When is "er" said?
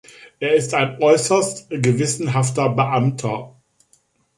0.39-0.55